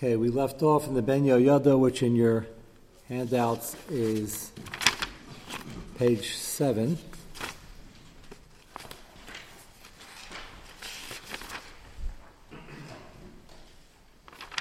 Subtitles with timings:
[0.00, 2.46] Okay, we left off in the Ben Yoyada, which in your
[3.08, 4.52] handouts is
[5.96, 6.96] page 7.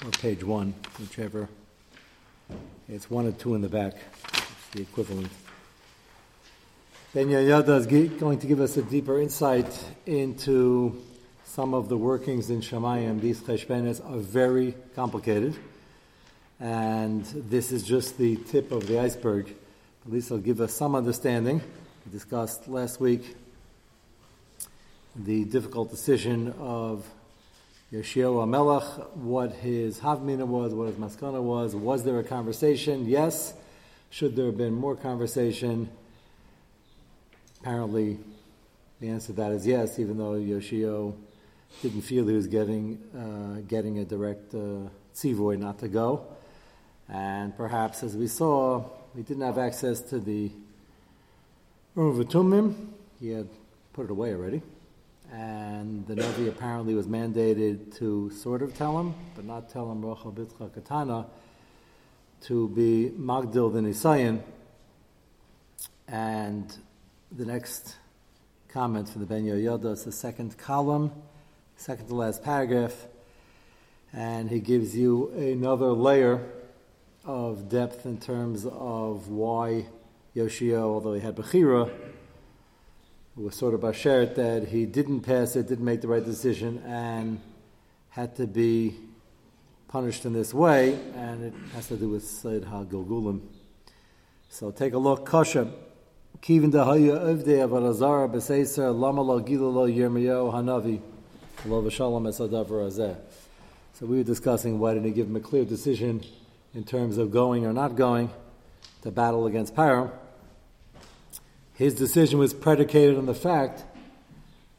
[0.04, 1.47] Or page 1, whichever.
[2.89, 3.93] It's 1 or 2 in the back.
[3.93, 5.29] It's the equivalent.
[7.13, 9.71] Ben Yoyada is going to give us a deeper insight
[10.07, 10.99] into
[11.48, 15.55] some of the workings in Shemayim, these cheshbenes are very complicated.
[16.59, 19.55] And this is just the tip of the iceberg.
[20.05, 21.62] At least it'll give us some understanding.
[22.05, 23.35] We discussed last week
[25.16, 27.07] the difficult decision of
[27.93, 28.84] Yeshua Melech,
[29.16, 31.73] what his Havmina was, what his Maskana was.
[31.73, 33.05] Was there a conversation?
[33.07, 33.54] Yes.
[34.09, 35.90] Should there have been more conversation?
[37.62, 38.20] Apparently,
[38.99, 41.16] the answer to that is yes, even though Yoshio
[41.81, 46.26] didn't feel he was getting uh, getting a direct uh, tzivoy not to go,
[47.09, 48.84] and perhaps, as we saw,
[49.15, 50.51] he didn't have access to the
[51.95, 52.76] Urim VeTumim.
[53.20, 53.48] He had
[53.93, 54.62] put it away already,
[55.32, 60.04] and the Navi apparently was mandated to sort of tell him, but not tell him
[60.05, 61.26] Rachel Bitzcha Katana
[62.41, 64.41] to be Magdil the Nisayan.
[66.07, 66.73] And
[67.31, 67.95] the next
[68.69, 71.12] comment from the Ben Yoda is the second column
[71.78, 73.06] second to last paragraph,
[74.11, 76.44] and he gives you another layer
[77.23, 79.85] of depth in terms of why
[80.33, 81.91] Yoshio, although he had Bechira,
[83.35, 87.39] was sort of Bashert that he didn't pass it, didn't make the right decision, and
[88.09, 88.95] had to be
[89.88, 93.41] punished in this way, and it has to do with Sayyid HaGilgulim.
[94.50, 95.28] So take a look.
[95.28, 95.72] Kasha.
[96.41, 101.01] Kivin dahaya uvde avarazara b'seiser lama lo yirmiyo hanavi.
[101.68, 103.22] So
[104.01, 106.23] we were discussing why didn't he give him a clear decision
[106.73, 108.29] in terms of going or not going
[109.01, 110.12] to battle against Paro.
[111.73, 113.83] His decision was predicated on the fact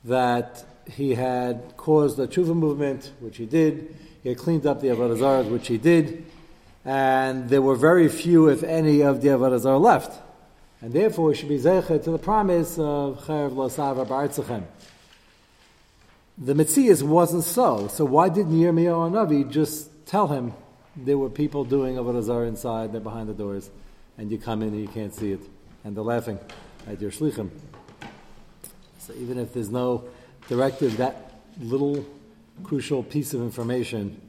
[0.05, 3.95] that he had caused the tshuva movement, which he did.
[4.23, 6.25] He had cleaned up the Avodah which he did.
[6.85, 10.23] And there were very few, if any, of the Avodah left.
[10.81, 14.63] And therefore, he should be zeichet to the promise of Chayav Losav Ba'artzachem.
[16.41, 17.89] The Metzias wasn't so.
[17.89, 20.55] So why didn't Yirmiyahu Navi just tell him
[20.97, 23.71] there were people doing Avodah Zarah inside, they're behind the doors,
[24.17, 25.41] and you come in and you can't see it,
[25.83, 26.39] and they're laughing
[26.87, 27.51] at your shlichim.
[28.99, 30.05] So even if there's no
[30.49, 32.07] directive, that little
[32.63, 34.21] crucial piece of information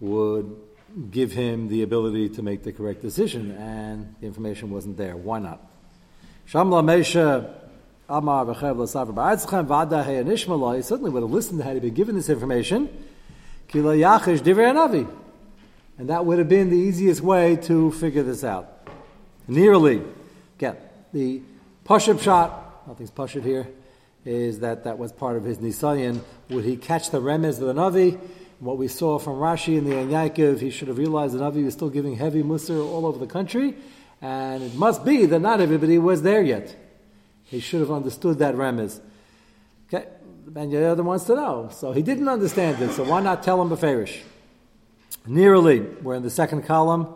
[0.00, 0.56] would
[1.10, 5.16] give him the ability to make the correct decision, and the information wasn't there.
[5.16, 5.60] Why not?
[6.48, 7.61] Shamla Mesha
[8.12, 12.90] Amar Vada He he certainly would have listened had he been given this information.
[13.68, 15.10] Kila Yachish Anavi.
[15.96, 18.86] And that would have been the easiest way to figure this out.
[19.48, 20.02] Nearly.
[20.58, 20.76] Again,
[21.14, 21.40] the
[21.86, 23.66] Pashup shot, nothing's Pashup here,
[24.26, 26.20] is that that was part of his Nisayan.
[26.50, 28.20] Would he catch the remez of the Navi?
[28.60, 31.72] What we saw from Rashi in the Yaakov, he should have realized the Navi was
[31.72, 33.74] still giving heavy musr all over the country,
[34.20, 36.76] and it must be that not everybody was there yet.
[37.52, 38.98] He should have understood that remez.
[39.92, 40.08] Okay,
[40.46, 41.68] Ben Yehuda wants to know.
[41.70, 44.22] So he didn't understand it, so why not tell him Beferish?
[45.26, 47.06] Nearly, we're in the second column,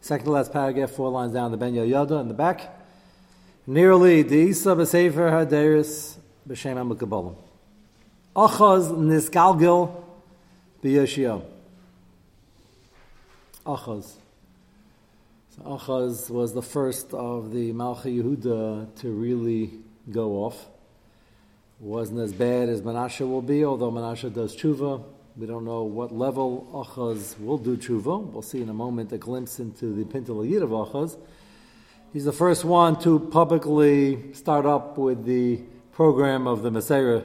[0.00, 2.74] second to last paragraph, four lines down, the Ben Yehuda in the back.
[3.66, 6.16] Nearly, the Isa B'Sefer Haderis
[6.48, 7.36] B'Shem HaMukabolim.
[8.34, 9.94] Achaz Nisgalgil
[10.82, 11.42] B'Yoshio.
[13.66, 14.14] Achaz.
[15.64, 19.70] Achaz was the first of the Malchi Yehuda to really
[20.10, 20.66] go off.
[21.78, 25.04] Wasn't as bad as Menashe will be, although Menashe does tshuva.
[25.36, 28.24] We don't know what level Achaz will do tshuva.
[28.32, 31.16] We'll see in a moment a glimpse into the Pintel of Achaz.
[32.12, 35.60] He's the first one to publicly start up with the
[35.92, 37.22] program of the Messiah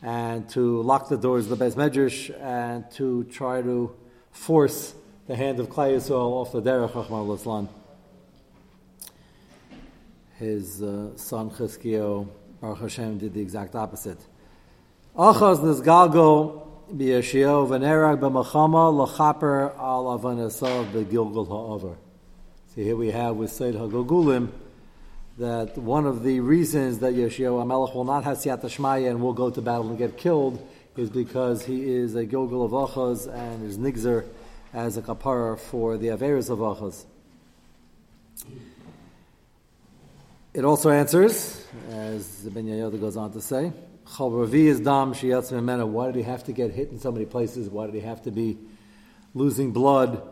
[0.00, 3.94] and to lock the doors of the Beis Medrash and to try to
[4.30, 4.94] force
[5.26, 7.68] the hand of Klai Yisrael off the derech Chachman Laslan.
[10.38, 12.28] His uh, son Chizkiyo
[12.60, 14.18] Baruch Hashem did the exact opposite.
[15.16, 21.96] Achaz nisgalgo b'yeshio v'nerag b'machama l'chaper al avanasav b'gilgul ha'over.
[22.74, 24.50] See, here we have with Seyd HaGogulim
[25.38, 29.32] that one of the reasons that Yeshua Amelech will not have Siyat Shmaya and will
[29.32, 30.66] go to battle and get killed
[30.96, 34.26] is because he is a Gilgul of Achaz and is Nigzer
[34.72, 37.04] as a kapara for the Averis of Achaz.
[40.54, 43.72] It also answers, as the Ben Yoda goes on to say,
[44.06, 45.86] Chalravi is dam memena.
[45.86, 47.70] Why did he have to get hit in so many places?
[47.70, 48.58] Why did he have to be
[49.34, 50.22] losing blood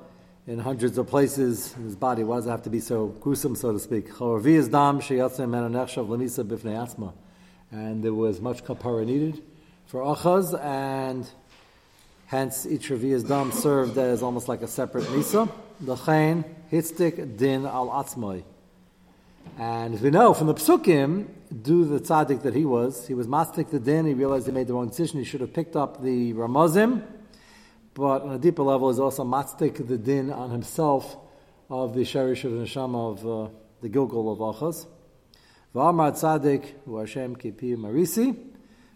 [0.47, 2.25] in hundreds of places in his body.
[2.25, 4.09] Why does it have to be so gruesome, so to speak?
[7.73, 9.43] And there was much kapara needed
[9.87, 11.31] for achaz, and
[12.31, 15.51] hence each revia's dam served as almost like a separate misa.
[15.81, 18.45] The chain hitzdik din al atzmai.
[19.59, 21.27] And as we know from the psukim,
[21.63, 24.69] do the tzaddik that he was, he was mastik the din, he realized he made
[24.69, 27.03] the wrong decision, he should have picked up the ramazim,
[27.95, 31.17] but on a deeper level is also mastik the din on himself
[31.69, 33.51] of the sherish of the neshama of uh,
[33.81, 34.87] the Gilgal of Achaz.
[35.75, 38.37] V'amar tzaddik hu Hashem kipi marisi.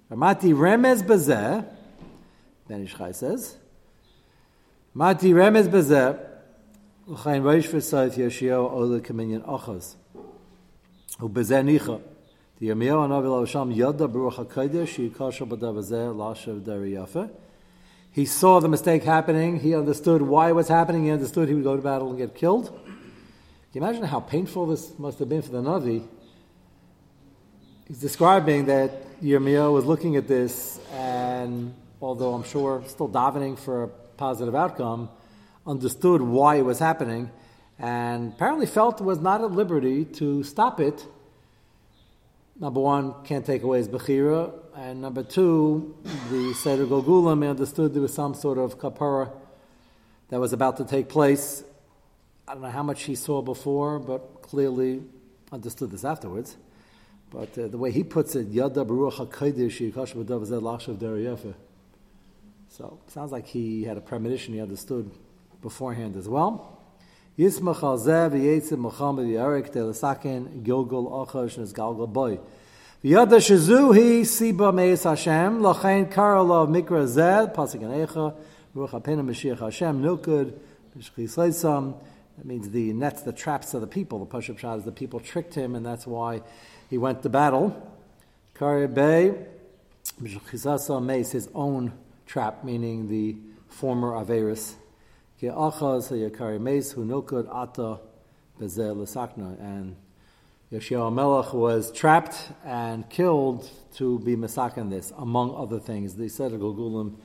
[0.09, 1.67] Ramati remez bezeh,
[2.69, 3.57] Ben Ishchai says.
[4.95, 6.19] Mati remez bezeh,
[7.07, 9.97] l'chayin roish v'sayt yashio ola kaminyan ochaz.
[11.21, 12.01] U bezeh nicha.
[12.59, 17.31] The Yirmiyahu Anavi Lavasham yada baruch HaKadosh yikasha b'dav bezeh lashav dari yafeh.
[18.13, 19.59] He saw the mistake happening.
[19.59, 21.05] He understood why it was happening.
[21.05, 22.67] He understood he would go to battle and get killed.
[22.67, 26.07] Can you imagine how painful this must have been for the Navi?
[27.89, 33.85] He's describing that Yirmiyahu was looking at this and although I'm sure still davening for
[33.85, 35.09] a positive outcome,
[35.67, 37.31] understood why it was happening
[37.79, 41.07] and apparently felt was not at liberty to stop it.
[42.59, 45.97] Number one, can't take away his Bechira, and number two,
[46.31, 49.33] the Seder Gogulam understood there was some sort of kapara
[50.29, 51.65] that was about to take place.
[52.47, 55.03] I don't know how much he saw before, but clearly
[55.51, 56.57] understood this afterwards.
[57.31, 61.55] But uh, the way he puts it, Yada Baruch HaKadosh Yikash B'dav Zed Lachshav Deriyefe.
[62.77, 65.09] So, sounds like he had a premonition he understood
[65.63, 66.77] beforehand as well.
[71.73, 72.41] Galgal Boy.
[73.05, 73.39] V'yada
[74.25, 77.07] siba meis Hashem mikra
[78.75, 80.03] Apena Mashiach Hashem
[82.37, 84.19] that means the nets, the traps of the people.
[84.25, 86.43] The Pashup Shad is the people tricked him, and that's why
[86.91, 87.89] he went to battle.
[88.57, 89.37] Karya Bey,
[90.21, 91.93] Meis, his own
[92.27, 93.37] trap, meaning the
[93.69, 94.75] former Averis.
[95.41, 95.51] And
[100.73, 106.15] Yeshua Melech was trapped and killed to be masakan this, among other things.
[106.15, 107.17] The Seder Gogulim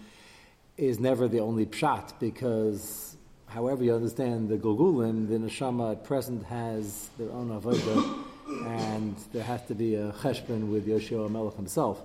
[0.77, 3.17] is never the only pshat because,
[3.47, 8.25] however you understand the Gogulim, the neshama at present has their own avodah,
[8.65, 12.01] and there has to be a cheshbon with Yeshua Melech himself.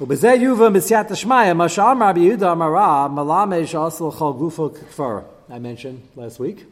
[0.00, 5.18] ובזה יובא מסייעתא שמיא, מה שאמר רבי יהודה אמר רב, מלמד שעשו לך גופו ככפר.
[5.48, 6.64] I mentioned last week.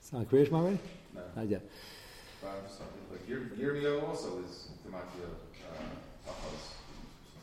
[0.00, 0.78] It's not Kriyash already?
[1.14, 1.20] No.
[1.36, 1.62] Not yet.
[2.40, 5.28] But Yirmiyahu also is Demakia
[6.26, 6.62] Achaz.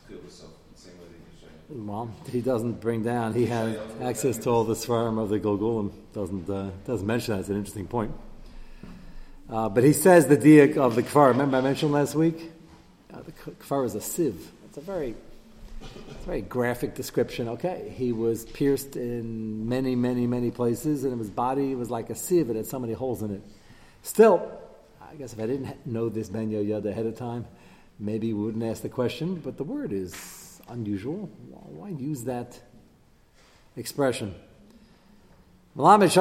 [0.08, 1.86] Good with self, the same way that you say.
[1.88, 5.92] Well, he doesn't bring down, he had access to all the Svarim of the Golgolim.
[6.12, 7.40] Doesn't, uh, doesn't mention that.
[7.40, 8.12] It's an interesting point.
[9.48, 11.28] Uh, but he says the diak of the kfar.
[11.28, 12.50] Remember I mentioned last week?
[13.14, 14.50] Uh, the kfar is a sieve.
[14.71, 15.15] It's a very,
[15.81, 17.49] it's a very graphic description.
[17.49, 22.15] Okay, he was pierced in many, many, many places, and his body was like a
[22.15, 22.49] sieve.
[22.49, 23.41] It had so many holes in it.
[24.01, 24.49] Still,
[25.01, 27.47] I guess if I didn't know this Ben Yod ahead of time,
[27.99, 29.41] maybe we wouldn't ask the question.
[29.43, 31.29] But the word is unusual.
[31.49, 32.57] Why use that
[33.75, 34.33] expression?
[35.75, 36.17] He was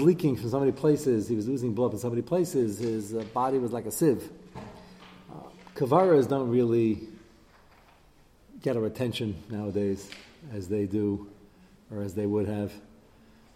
[0.00, 1.28] leaking from so many places.
[1.28, 2.80] He was losing blood from so many places.
[2.80, 4.28] His uh, body was like a sieve.
[5.74, 7.00] Kavaras don't really
[8.62, 10.10] get our attention nowadays
[10.54, 11.28] as they do
[11.90, 12.72] or as they would have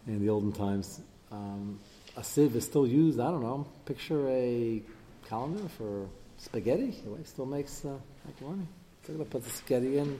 [0.06, 1.00] in the olden times.
[1.30, 1.78] Um,
[2.16, 4.82] a sieve is still used, I don't know, picture a
[5.28, 6.08] calendar for
[6.38, 6.92] spaghetti.
[7.04, 8.66] The way still makes uh, macaroni.
[9.04, 10.18] They're going to put the spaghetti in,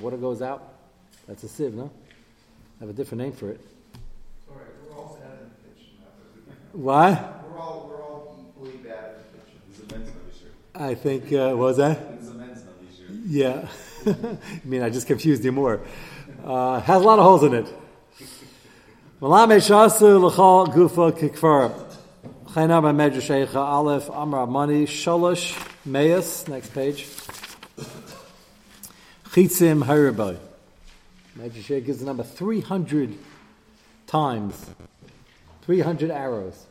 [0.00, 0.74] water goes out.
[1.28, 1.90] That's a sieve, no?
[2.78, 3.60] I have a different name for it.
[4.46, 5.96] Sorry, we're all bad in the kitchen.
[6.72, 7.10] Why?
[7.50, 9.60] We're all, we're all equally bad in the kitchen.
[9.70, 10.54] It's a men's Navi shirt.
[10.76, 12.00] I think, uh, what was that?
[12.14, 13.16] It's a men's Navi shirt.
[13.26, 13.68] Yeah.
[14.06, 15.80] I mean, I just confused you more.
[16.44, 17.72] Uh, has a lot of holes in it.
[19.20, 21.72] Malame shasu l'chal gufa kikfar.
[22.46, 25.54] Chaynam ha'medra sheikha aleph amra mani sholosh
[25.86, 26.48] meis.
[26.48, 27.04] Next page.
[29.26, 30.36] Chitzim haribai.
[31.38, 33.16] Medra sheikh gives the number 300
[34.08, 34.70] times.
[35.62, 36.66] 300 arrows.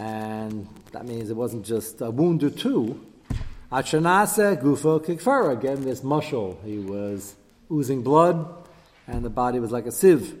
[0.00, 2.98] And that means it wasn't just a wound or two.
[3.70, 5.52] Achanase gufa kikfara.
[5.52, 6.56] Again, this mushal.
[6.64, 7.36] He was
[7.70, 8.48] oozing blood,
[9.06, 10.38] and the body was like a sieve.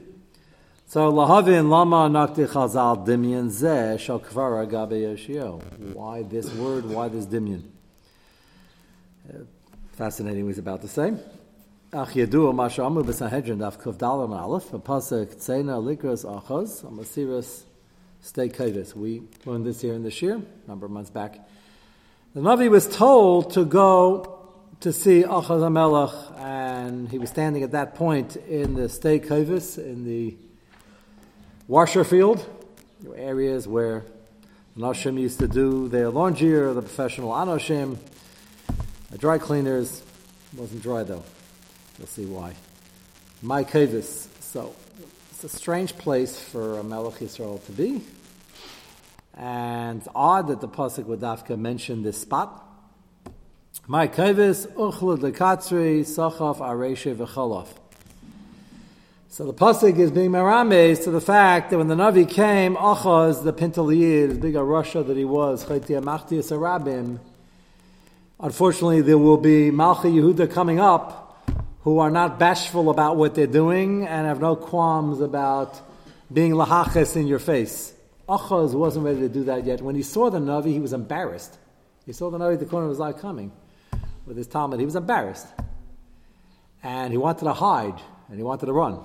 [0.86, 5.94] So lahavin lama nakti chazal dimyan ze shal kfara gabe.
[5.94, 6.86] Why this word?
[6.86, 7.62] Why this dimyan?
[9.28, 9.44] Uh,
[9.92, 10.46] fascinating.
[10.46, 11.12] He's about to say.
[11.92, 16.82] Ach yedu ma shamu b'Sanhedrin daf kuf dalam aleph pasuk tzena likros achos
[18.20, 18.50] stay.
[18.94, 21.38] We learned this here in the shir a number of months back.
[22.34, 24.38] The Navi was told to go
[24.80, 30.04] to see Achaz HaMelech, and he was standing at that point in the stay in
[30.04, 30.36] the
[31.68, 32.44] washer field,
[33.16, 34.04] areas where
[34.76, 37.98] the Nashim used to do their laundry or the professional Anoshim,
[39.18, 40.02] dry cleaners.
[40.52, 41.24] It wasn't dry though.
[41.98, 42.54] You'll see why.
[43.42, 44.28] My kavis.
[44.40, 44.74] So
[45.42, 48.02] it's a strange place for a Melech Yisrael to be.
[49.38, 52.62] And odd that the Pasuk would Dafka mention this spot.
[53.86, 57.68] My kavis uchlud lekatzri sachaf areshe v'cholof.
[59.30, 63.42] So the pasuk is being merames to the fact that when the Navi came, Achaz,
[63.42, 67.18] the Pintaliyid, as big a Russia that he was, Chaytia Machtias Arabim,
[68.38, 71.29] unfortunately there will be Malchi Yehuda coming up
[71.82, 75.80] who are not bashful about what they're doing and have no qualms about
[76.32, 77.94] being lahaches in your face.
[78.28, 79.80] Achaz wasn't ready to do that yet.
[79.80, 81.58] When he saw the Navi, he was embarrassed.
[82.06, 83.50] He saw the Navi at the corner of his eye coming
[84.26, 84.78] with his Talmud.
[84.78, 85.46] He was embarrassed.
[86.82, 89.04] And he wanted to hide and he wanted to run.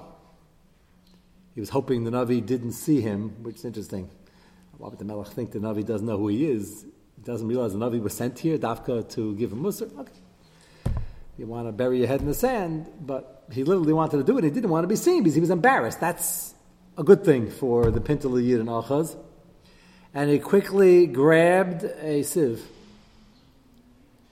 [1.53, 4.09] He was hoping the Navi didn't see him, which is interesting.
[4.77, 6.85] Why would the Melech think the Navi doesn't know who he is?
[7.15, 9.97] He doesn't realize the Navi was sent here, Dafka, to give him Musar.
[9.97, 10.11] Okay.
[11.37, 14.37] You want to bury your head in the sand, but he literally wanted to do
[14.37, 14.43] it.
[14.43, 15.99] He didn't want to be seen because he was embarrassed.
[15.99, 16.53] That's
[16.97, 19.17] a good thing for the Pintal Yid and Achaz.
[20.13, 22.65] And he quickly grabbed a sieve,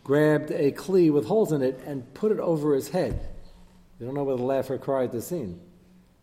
[0.06, 3.20] grabbed a kli with holes in it, and put it over his head.
[4.00, 5.60] You don't know whether to laugh or cry at the scene.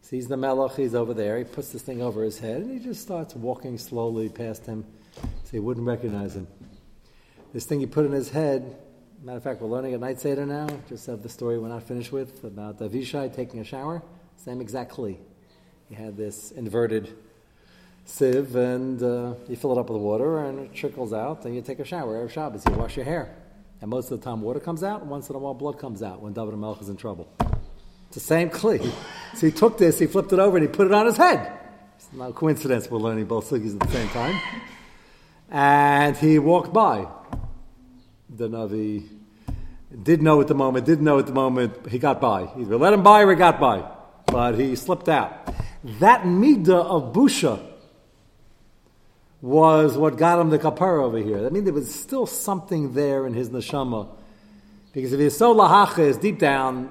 [0.01, 2.79] Sees the melech, he's over there, he puts this thing over his head, and he
[2.79, 6.47] just starts walking slowly past him so he wouldn't recognize him.
[7.53, 8.77] This thing he put in his head,
[9.23, 11.83] matter of fact, we're learning at Night Seder now, just of the story we're not
[11.83, 14.03] finished with, about Avishai taking a shower,
[14.37, 15.19] same exactly.
[15.91, 17.15] He had this inverted
[18.07, 21.61] sieve, and uh, you fill it up with water, and it trickles out, and you
[21.61, 23.37] take a shower every Shabbos, you wash your hair.
[23.83, 26.03] And most of the time water comes out, and once in a while blood comes
[26.03, 27.31] out when David Melch is in trouble.
[28.07, 28.91] It's the same kli.
[29.35, 31.59] So he took this, he flipped it over, and he put it on his head.
[31.97, 34.41] It's no coincidence we're learning both sugis at the same time.
[35.51, 37.07] And he walked by.
[38.41, 39.07] The Navi
[40.03, 42.47] did know at the moment, didn't know at the moment, he got by.
[42.47, 43.87] He either let him by or he got by.
[44.25, 45.55] But he slipped out.
[45.99, 47.63] That midah of busha
[49.43, 51.43] was what got him the kapara over here.
[51.43, 54.09] That means there was still something there in his neshama.
[54.95, 56.91] Because if he's so lahaches deep down,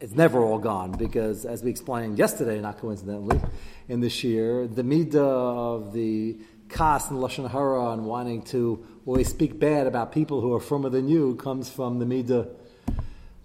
[0.00, 3.40] it's never all gone because, as we explained yesterday, not coincidentally,
[3.88, 6.36] in this year, the midah of the
[6.68, 10.88] kas and lashon hara and wanting to always speak bad about people who are firmer
[10.88, 12.48] than you comes from the midah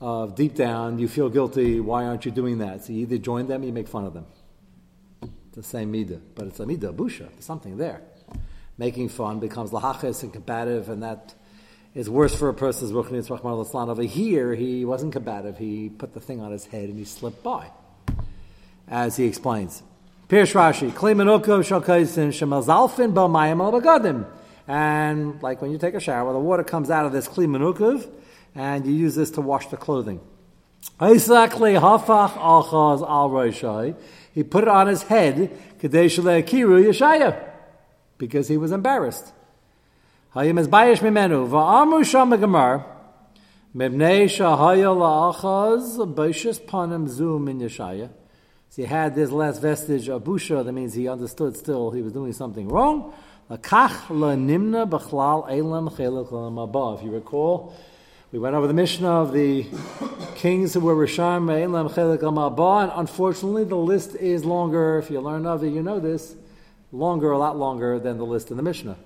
[0.01, 1.79] of deep down you feel guilty.
[1.79, 2.83] Why aren't you doing that?
[2.83, 4.25] So you either join them, or you make fun of them.
[5.24, 7.29] It's the same midah, but it's a midah busha.
[7.29, 8.01] There's something there.
[8.77, 11.33] Making fun becomes lahaches and combative, and that
[11.93, 15.57] is worse for a person's ruchnis rachman al Over here, he wasn't combative.
[15.57, 17.71] He put the thing on his head and he slipped by,
[18.88, 19.81] as he explains.
[20.27, 24.25] Pirsh Rashi, Klimanukov Shalkaisin Shemazalfin Bamayim al Bagadim.
[24.67, 28.10] And like when you take a shower, the water comes out of this kli Klimanukov,
[28.55, 30.19] and you use this to wash the clothing.
[34.34, 35.51] He put it on his head,
[38.17, 39.34] because he was embarrassed.
[40.34, 40.48] So he
[48.84, 50.65] had this last vestige of busha.
[50.65, 53.13] That means he understood still he was doing something wrong.
[53.47, 53.77] If you
[57.11, 57.75] recall,
[58.31, 59.67] we went over the Mishnah of the
[60.33, 64.97] kings who were Risham elam chelak above, and unfortunately the list is longer.
[64.97, 66.33] If you learn of it, you know this.
[66.91, 68.97] Longer, a lot longer than the list in the Mishnah.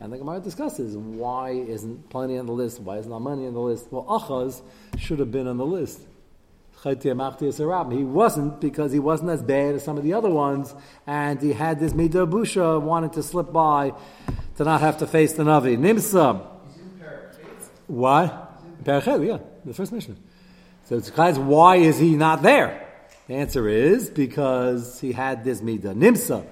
[0.00, 3.60] And the Gemara discusses why isn't plenty on the list, why isn't money on the
[3.60, 3.86] list?
[3.90, 4.60] Well, Achaz
[4.98, 6.02] should have been on the list.
[6.82, 10.74] He wasn't because he wasn't as bad as some of the other ones,
[11.06, 13.92] and he had this midah busha wanted to slip by
[14.56, 15.78] to not have to face the Navi.
[15.78, 16.44] Nimsa.
[17.86, 18.46] Why?
[18.82, 20.16] Parachet, yeah, the first mission.
[20.86, 22.88] So it's guys, why is he not there?
[23.28, 25.94] The answer is because he had this midah.
[25.94, 26.44] Nimsa.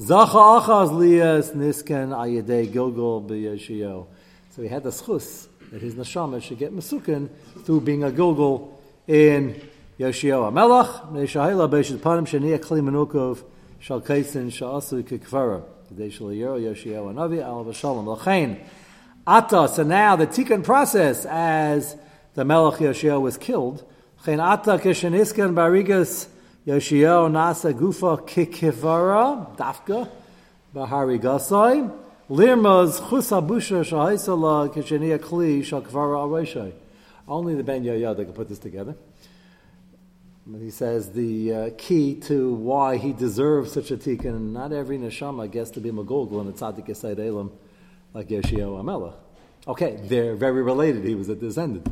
[0.00, 4.06] Zacha achaz liyas nisken gilgul.
[4.48, 7.28] So he had the schus that his neshama should get mesukin
[7.64, 8.72] through being a gilgul
[9.06, 9.60] in
[9.96, 10.50] Yoshio.
[10.50, 13.44] Melach neishahila beishit panim sheniya kli menukov
[13.78, 15.62] shal kaisin sha'asu kikvara.
[15.88, 18.04] Kadei shal yero Yoshio anavi al v'shalom.
[18.04, 18.58] L'chein
[19.24, 19.68] ata.
[19.68, 21.96] So now the tikkun process as
[22.34, 23.84] the Melech Yoshio was killed.
[24.24, 26.26] Chen ata kisheniskan barigas
[26.66, 30.08] Yoshio nasa gufa kikivara dafka
[30.74, 31.88] bahari gasai
[32.28, 36.72] lirmaz chusabusha shahaisala kishenia kli shakvara areshai.
[37.28, 38.96] Only the Ben Yoyada can put this together.
[40.58, 45.50] He says the uh, key to why he deserves such a tikkun, not every neshama
[45.50, 47.50] gets to be magogol and a tzaddik yesayid elam
[48.12, 49.14] like Yeshio Amela.
[49.66, 51.04] Okay, they're very related.
[51.04, 51.88] He was a descendant.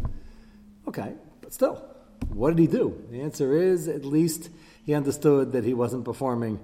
[0.87, 1.82] Okay, but still,
[2.28, 3.02] what did he do?
[3.11, 4.50] The answer is at least
[4.85, 6.61] he understood that he wasn't performing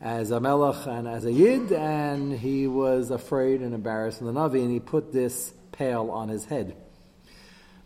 [0.00, 4.32] as a melech and as a yid, and he was afraid and embarrassed in the
[4.32, 6.76] Navi, and he put this pail on his head.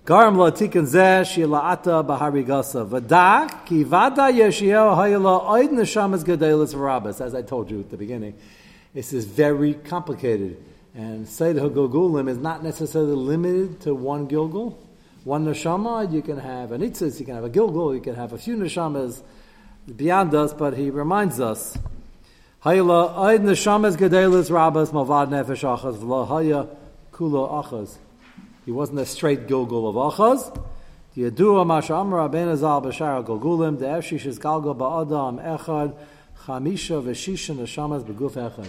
[0.04, 2.84] Garam la tikkun zeh bahari gasa.
[2.84, 7.20] Vada ki vada yeshiel hayla oid neshamas v'rabas.
[7.20, 8.34] As I told you at the beginning,
[8.92, 10.56] this is very complicated.
[10.96, 14.74] And Seid HaGilgulim is not necessarily limited to one Gilgul.
[15.22, 18.32] One neshama, you can have an itzis, you can have a Gilgul, you can have
[18.32, 19.22] a few neshamas
[19.94, 21.78] beyond us, but he reminds us.
[22.64, 26.66] Hayla oid neshamas gedelis rabas mavad nefesh achas v'la haya
[27.12, 27.98] kula achas.
[28.64, 30.64] He wasn't a straight Gilgul of Achaz.
[31.16, 35.96] Yadua Masha Amra Ben Azal Bashar Gilgulim, the Efshish is Galgal Ba'adam Echad,
[36.44, 38.68] Chamisha Veshisha Neshamas Beguf Echad.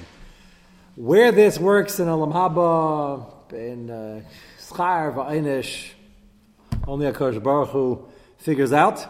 [0.96, 4.22] Where this works in Olam Haba, in uh,
[4.60, 5.92] Schar Va'inish,
[6.88, 8.06] only Akash Baruch Hu
[8.38, 9.06] figures out.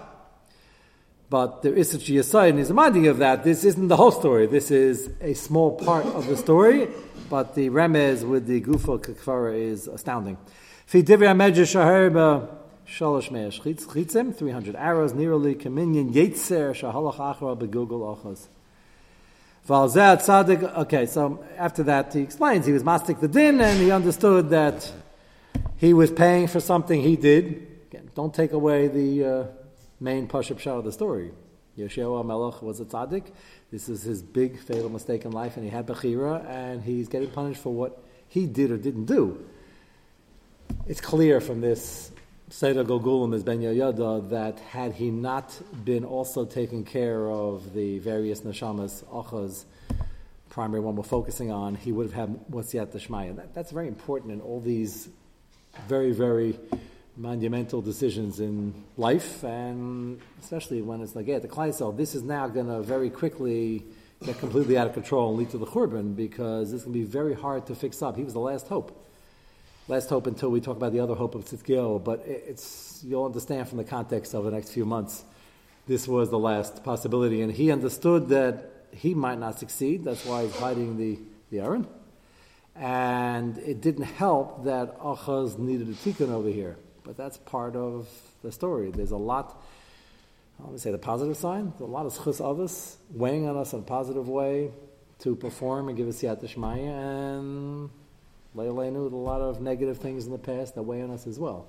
[1.29, 3.43] But there is such a yasai, and he's reminding you of that.
[3.43, 4.45] This isn't the whole story.
[4.47, 6.89] This is a small part of the story,
[7.29, 10.37] but the remez with the Gufa Kekfara is astounding.
[10.85, 12.49] Fi Divya Medrash Shaharba
[12.87, 18.47] Shalosh Mea Chitzim, 300 arrows, nearly Kaminyan Yetzer Shahalach Achra Begilgal Achaz.
[19.67, 23.91] Valzat Tzaddik, okay, so after that he explains he was mastic the din and he
[23.91, 24.91] understood that
[25.77, 27.67] he was paying for something he did.
[27.89, 29.43] Again, don't take away the uh,
[30.01, 31.31] main pashup shot of the story.
[31.77, 33.31] Yeshua Melech was a tzaddik.
[33.71, 37.31] This is his big fatal mistake in life, and he had bechira, and he's getting
[37.31, 39.43] punished for what he did or didn't do.
[40.85, 42.11] It's clear from this
[42.49, 47.99] Seder Gogulim is Ben Yoyada that had he not been also taking care of the
[47.99, 49.63] various neshamas, achas,
[50.49, 53.35] primary one we're focusing on, he would have had what's yet the Shmaya.
[53.35, 55.09] That, that's very important in all these
[55.87, 56.59] very, very
[57.15, 62.47] monumental decisions in life, and especially when it's like, yeah, the Kleisel, this is now
[62.47, 63.83] going to very quickly
[64.23, 67.33] get completely out of control and lead to the Churban because this can be very
[67.33, 68.15] hard to fix up.
[68.17, 68.99] He was the last hope
[69.87, 73.67] last hope until we talk about the other hope of Tzidkiel, but it's, you'll understand
[73.67, 75.23] from the context of the next few months,
[75.87, 77.41] this was the last possibility.
[77.41, 81.19] And he understood that he might not succeed, that's why he's hiding the,
[81.51, 81.87] the Aaron.
[82.75, 88.07] And it didn't help that Achaz needed a tikkun over here, but that's part of
[88.41, 88.89] the story.
[88.89, 89.61] There's a lot,
[90.59, 93.73] want to say the positive sign, there's a lot of schus us weighing on us
[93.73, 94.71] in a positive way
[95.19, 97.89] to perform and give us yat and
[98.55, 101.67] Leilenu, a lot of negative things in the past that weigh on us as well.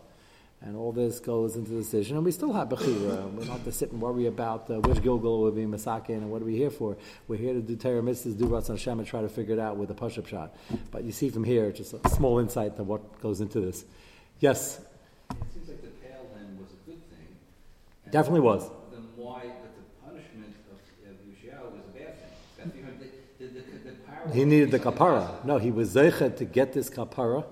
[0.60, 2.16] And all this goes into the decision.
[2.16, 3.30] And we still have Bechira.
[3.32, 6.30] We don't have to sit and worry about uh, which Gilgal will be Masakin and
[6.30, 6.96] what are we here for.
[7.28, 9.76] We're here to do Torah mitzvahs, do Ratzon Hashem, and try to figure it out
[9.76, 10.56] with a push-up shot.
[10.90, 13.84] But you see from here, just a small insight to what goes into this.
[14.40, 14.80] Yes?
[15.30, 17.28] It seems like the pale then was a good thing.
[18.10, 18.70] Definitely was.
[18.90, 22.32] Then why, but the punishment of, of Yushiao was a bad thing.
[22.56, 25.44] That, you know, the, the, the, the power He needed the kapara.
[25.44, 27.44] No, he was zeichet to get this kapara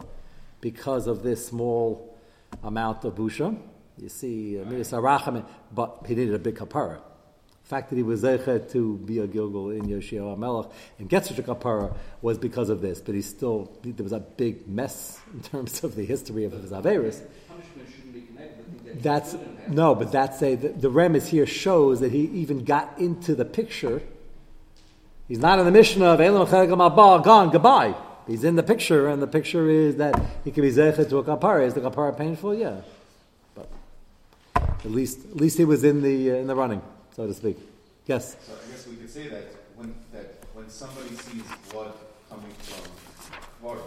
[0.61, 2.19] because of this small
[2.65, 3.57] amount of busha.
[3.97, 6.97] You see, uh, Miras but he needed a big kapara.
[7.63, 11.25] The fact that he was zeichet to be a Gilgal in Yoshio Melech and get
[11.25, 13.01] such a kapara was because of this.
[13.01, 16.73] But he still, there was a big mess in terms of the history of his
[16.73, 17.23] Averis.
[17.49, 19.37] punishment shouldn't be connected with things that he That's
[19.69, 23.45] no, but that's a the, the remes here shows that he even got into the
[23.45, 24.03] picture.
[25.29, 27.95] He's not in the mission of Elam Abba, gone, goodbye.
[28.27, 31.25] He's in the picture, and the picture is that he can be zeichet to a
[31.25, 31.67] kapara.
[31.67, 32.55] Is the kapara painful?
[32.55, 32.83] Yeah,
[33.55, 33.69] but
[34.57, 36.83] at least at least he was in the uh, in the running,
[37.17, 37.59] so to speak.
[38.07, 38.37] Yes.
[38.47, 39.45] So I guess we could say that
[39.77, 41.93] when, that when somebody sees blood
[42.29, 42.91] coming from
[43.61, 43.81] water,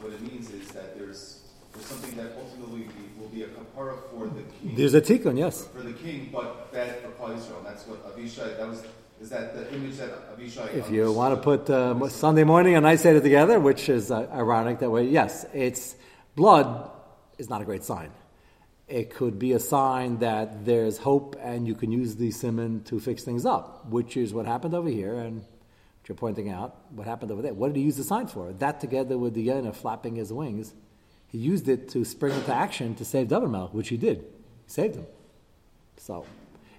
[0.00, 4.26] what it means is that there's, there's something that ultimately will be a kapara for
[4.28, 4.76] the king.
[4.76, 5.66] There's a tikkun, yes.
[5.66, 7.64] for the king, but bad for Klal Yisrael.
[7.64, 8.56] That's what Avishai.
[8.56, 8.84] That was.
[9.20, 10.74] Is that the image that Avishai?
[10.74, 14.12] If you want to put uh, Sunday morning and I say it together, which is
[14.12, 15.96] uh, ironic that way, yes, it's
[16.36, 16.90] blood
[17.36, 18.10] is not a great sign.
[18.86, 23.00] It could be a sign that there's hope and you can use the simon to
[23.00, 27.06] fix things up, which is what happened over here and what you're pointing out, what
[27.06, 27.54] happened over there.
[27.54, 28.52] What did he use the sign for?
[28.52, 30.74] That together with the Yonah flapping his wings,
[31.26, 34.18] he used it to spring into action to save Melech, which he did.
[34.64, 35.06] He saved him.
[35.96, 36.24] So,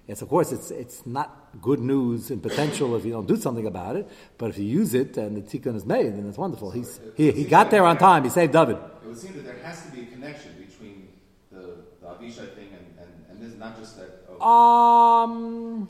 [0.08, 3.66] yes, of course, it's, it's not good news and potential if you don't do something
[3.66, 4.08] about it,
[4.38, 6.70] but if you use it and the tikkun is made, then it's wonderful.
[6.70, 8.24] He's, he, he got there on time.
[8.24, 8.76] He saved David.
[8.76, 11.08] It would seem that there has to be a connection between
[11.50, 14.26] the, the Avishai thing and, and, and this, not just that.
[14.40, 15.88] Oh, Um,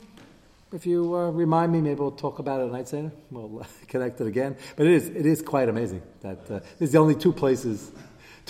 [0.73, 3.11] if you uh, remind me, maybe we'll talk about it at night Seder.
[3.29, 4.55] We'll uh, connect it again.
[4.75, 7.91] But it is, it is quite amazing that uh, this is the only two places,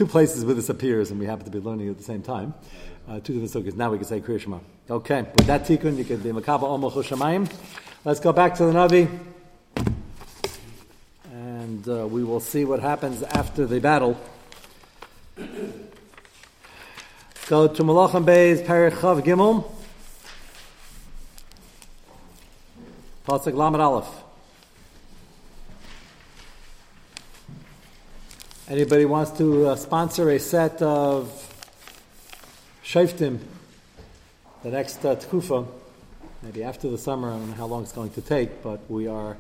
[0.01, 2.55] two places where this appears, and we happen to be learning at the same time.
[3.07, 3.75] Uh, two different sukkahs.
[3.75, 4.57] Now we can say Kriya Shema.
[4.89, 7.47] Okay, with that tikkun, you can be Makaba Omo Chushamayim.
[8.03, 9.07] Let's go back to the Navi,
[11.31, 14.19] and uh, we will see what happens after the battle.
[17.45, 19.71] Go to Malachim Bey's Perich Chav Gimel.
[23.27, 24.07] Pasuk Lamed Aleph.
[28.71, 31.27] Anybody wants to uh, sponsor a set of
[32.85, 33.39] Shaftim
[34.63, 35.67] the next uh, tkufa,
[36.41, 39.07] maybe after the summer, I don't know how long it's going to take, but we
[39.07, 39.35] are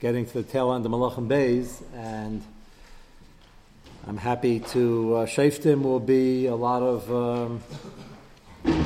[0.00, 2.42] getting to the tail end of Malachim Bays, and
[4.06, 5.14] I'm happy to.
[5.14, 7.60] Uh, will be a lot of
[8.64, 8.82] um,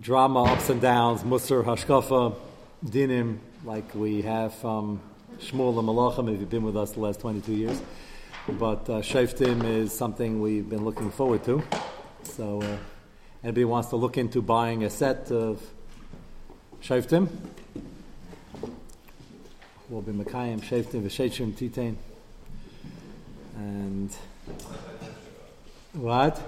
[0.00, 2.36] drama, ups and downs, Musar, Hashkafa,
[2.86, 5.00] Dinim, like we have from
[5.40, 7.82] Shmuel and Malachim, if you've been with us the last 22 years.
[8.56, 11.62] But uh, Shaftim is something we've been looking forward to.
[12.22, 12.78] So, uh,
[13.44, 15.62] anybody wants to look into buying a set of
[16.82, 17.28] Shaftim?
[19.90, 21.96] Will be Mekayim, Shaftim, Veshechim, Titain.
[23.56, 24.10] And
[25.92, 26.40] what?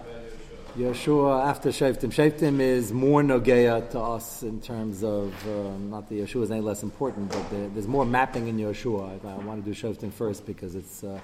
[0.78, 2.10] Yeshua after Shaftim.
[2.10, 6.62] Shaftim is more Nogeya to us in terms of, uh, not that Yeshua is any
[6.62, 9.22] less important, but there, there's more mapping in Yeshua.
[9.24, 11.20] I, I want to do Shaftim first because it's uh,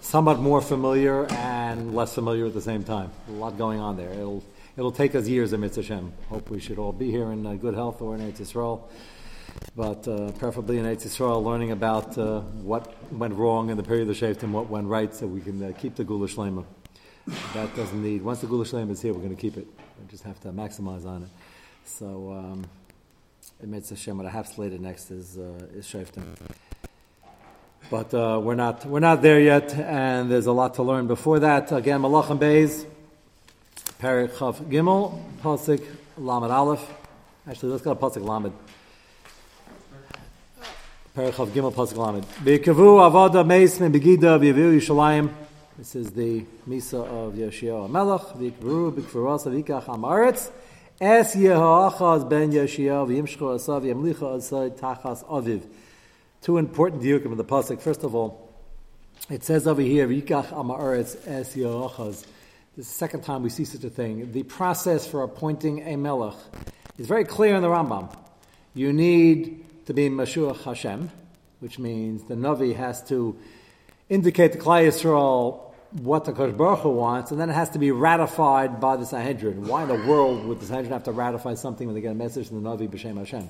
[0.00, 3.10] somewhat more familiar and less familiar at the same time.
[3.28, 4.10] A lot going on there.
[4.10, 4.44] It'll,
[4.76, 6.12] it'll take us years Mitzvah Hashem.
[6.28, 8.82] Hope we should all be here in uh, good health or in Eretz Yisrael.
[9.74, 14.08] But uh, preferably in Eretz Yisrael, learning about uh, what went wrong in the period
[14.08, 16.64] of the Shaftim, what went right, so we can uh, keep the Gula Shlema.
[17.54, 19.66] That doesn't need, once the Gula Shlema is here, we're going to keep it.
[20.00, 21.28] We just have to maximize on it.
[21.84, 22.64] So, um,
[23.62, 26.24] Mitzvah Hashem, what I have slated next is, uh, is Shaftim.
[27.90, 31.38] But uh, we're not we're not there yet, and there's a lot to learn before
[31.40, 31.72] that.
[31.72, 32.84] Again, Malachim Beis,
[33.98, 35.82] Perik Chav Gimel, Pasik
[36.18, 36.86] Lamed Aleph.
[37.48, 38.52] Actually, let's go to Pasik Lamed.
[41.16, 42.26] Perik Chav Gimel Pasik Lamed.
[42.44, 45.30] B'kavu Avada Meis Min Begida V'Yaviu Yishalayim.
[45.78, 48.20] This is the Misa of Yeshua Melech.
[48.36, 50.50] V'ikvaru B'kvarasa V'ikach Amaretz.
[51.00, 55.62] Es Yehoachaz Ben Yeshua V'yimshcho Asav Yamlicha Asay Tachas Aviv
[56.42, 57.80] two important diukim in the pasuk.
[57.80, 58.48] First of all,
[59.28, 62.24] it says over here, "Yikach amaretz es yoachaz."
[62.76, 64.30] The second time we see such a thing.
[64.30, 66.36] The process for appointing a melech
[66.96, 68.14] is very clear in the Rambam.
[68.74, 71.10] You need to be Mashuach Hashem,
[71.58, 73.36] which means the Navi has to
[74.08, 75.60] indicate to Klai Yisrael
[76.02, 79.06] what the Kosh Baruch Hu wants, and then it has to be ratified by the
[79.06, 79.66] Sanhedrin.
[79.66, 82.14] Why in the world would the Sanhedrin have to ratify something when they get a
[82.14, 83.48] message from the Navi B'Shem Hashem?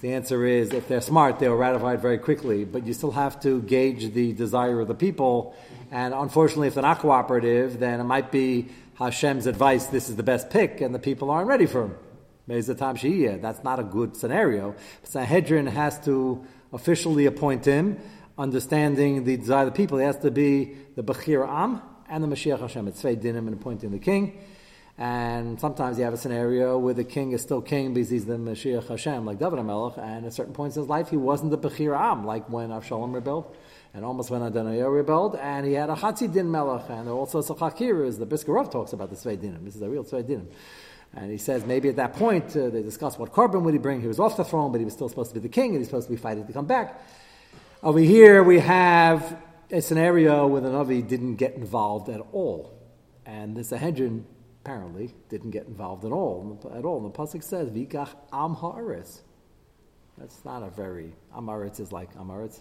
[0.00, 3.40] The answer is if they're smart, they'll ratify it very quickly, but you still have
[3.40, 5.56] to gauge the desire of the people.
[5.90, 10.22] And unfortunately, if they're not cooperative, then it might be Hashem's advice this is the
[10.22, 11.94] best pick, and the people aren't ready for him.
[12.46, 14.74] That's not a good scenario.
[15.04, 17.98] Sanhedrin has to officially appoint him,
[18.36, 19.96] understanding the desire of the people.
[19.96, 21.80] He has to be the Bechir Am
[22.10, 22.88] and the Mashiach Hashem.
[22.88, 24.38] It's Dinim and appointing the king.
[24.96, 28.36] And sometimes you have a scenario where the king is still king because he's the
[28.36, 31.58] Mashiach Hashem, like David HaMelech, and at certain points in his life he wasn't the
[31.58, 33.56] Bechir Am, like when Avshalom rebelled,
[33.92, 38.18] and almost when Adonai rebelled, and he had a Chatzi Din Melech, and also Sachakiras,
[38.18, 39.64] the Brisker Rav talks about the Tzvei Dinim.
[39.64, 40.46] This is a real Tzvei Dinim.
[41.16, 44.00] And he says maybe at that point uh, they discussed what carbon would he bring.
[44.00, 45.78] He was off the throne, but he was still supposed to be the king, and
[45.78, 47.02] he's supposed to be fighting to come back.
[47.82, 49.40] Over here we have
[49.72, 52.78] a scenario where the Navi didn't get involved at all.
[53.26, 54.26] And the Sanhedrin
[54.64, 56.58] apparently didn't get involved at all.
[56.74, 56.96] At all.
[56.96, 59.20] And the pasuk says, "Vikach am haaretz."
[60.16, 62.60] That's not a very amaretz is like amaretz.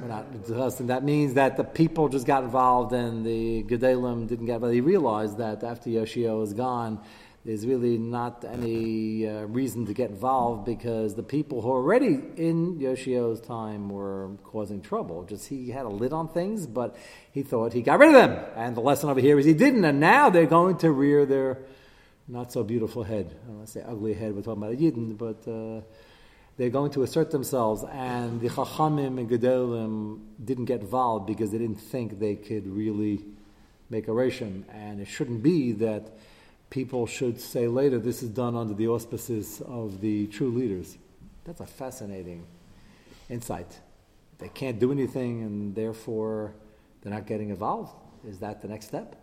[0.00, 0.88] We're not discussing.
[0.88, 4.60] That means that the people just got involved and the Gedalim didn't get.
[4.60, 7.00] But they realized that after Yoshio was gone,
[7.46, 12.80] there's really not any uh, reason to get involved because the people who already in
[12.80, 15.22] Yoshio's time were causing trouble.
[15.22, 16.96] Just he had a lid on things, but
[17.30, 18.44] he thought he got rid of them.
[18.56, 19.84] And the lesson over here is he didn't.
[19.84, 21.58] And now they're going to rear their
[22.26, 23.26] not so beautiful head.
[23.30, 24.34] I don't want to say ugly head.
[24.34, 25.82] We're talking about a Yidden, but uh,
[26.56, 27.84] they're going to assert themselves.
[27.92, 33.24] And the Chachamim and Gedolim didn't get involved because they didn't think they could really
[33.88, 34.64] make a ration.
[34.72, 36.10] And it shouldn't be that
[36.70, 40.98] people should say later this is done under the auspices of the true leaders.
[41.44, 42.46] That's a fascinating
[43.28, 43.80] insight.
[44.38, 46.54] They can't do anything and therefore
[47.02, 47.92] they're not getting involved.
[48.26, 49.16] Is that the next step?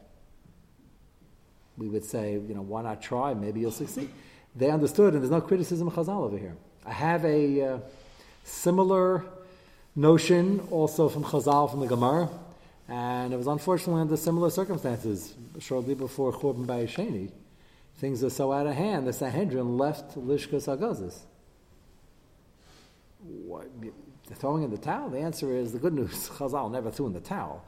[1.78, 3.34] We would say, you know, why not try?
[3.34, 4.10] Maybe you'll succeed.
[4.56, 6.56] They understood, and there's no criticism of Chazal over here.
[6.86, 7.80] I have a uh,
[8.44, 9.26] similar
[9.96, 12.30] notion also from Chazal from the Gemara,
[12.88, 17.32] and it was unfortunately under similar circumstances shortly before Churban Bayesheni.
[17.98, 21.20] Things are so out of hand, the Sanhedrin left Lishkas Agazis.
[23.22, 23.68] What,
[24.36, 25.10] throwing in the towel?
[25.10, 26.30] The answer is the good news.
[26.38, 27.64] Chazal never threw in the towel.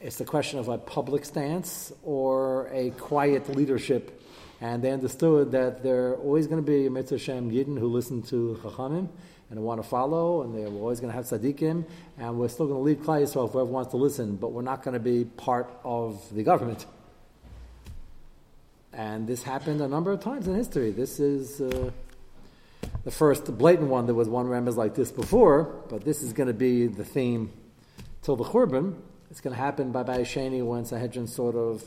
[0.00, 4.20] It's the question of a public stance or a quiet leadership.
[4.60, 7.86] And they understood that there are always going to be a Mitzvah Shem Yidden who
[7.86, 9.08] listen to Chachamim
[9.50, 11.84] and want to follow, and they're always going to have tzaddikim,
[12.18, 14.82] and we're still going to lead Klal Yisrael whoever wants to listen, but we're not
[14.82, 16.86] going to be part of the government.
[18.92, 20.92] And this happened a number of times in history.
[20.92, 21.90] This is uh,
[23.02, 24.06] the first blatant one.
[24.06, 27.52] There was one remez like this before, but this is going to be the theme
[28.22, 28.94] till the Churban.
[29.30, 31.82] It's going to happen by Bayesheni when Sanhedrin sort of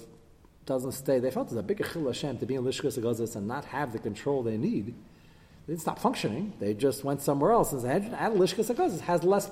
[0.65, 1.19] doesn't stay.
[1.19, 3.93] They felt it's a big Chil Hashem to be in Lishkas Agazis and not have
[3.93, 4.93] the control they need.
[5.67, 6.53] They didn't stop functioning.
[6.59, 7.73] They just went somewhere else.
[7.73, 9.51] And Lishkas Agazis, has less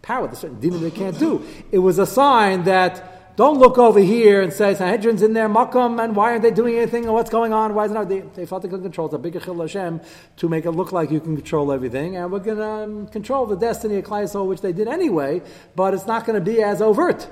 [0.00, 0.28] power.
[0.28, 1.44] There's certain dinim they can't do.
[1.72, 6.02] It was a sign that don't look over here and say Sanhedrin's in there, Makam,
[6.02, 7.74] and why aren't they doing anything, and what's going on?
[7.74, 8.08] Why is not?
[8.08, 9.08] They, they felt they could control.
[9.08, 10.00] It's a big Chil Hashem
[10.36, 13.44] to make it look like you can control everything, and we're going to um, control
[13.44, 15.42] the destiny of Klai which they did anyway,
[15.74, 17.28] but it's not going to be as overt.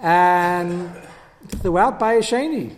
[0.00, 0.90] And
[1.48, 2.76] throughout Bayesheni,